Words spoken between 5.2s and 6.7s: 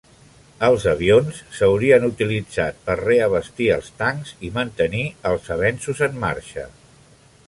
els avenços en marxa.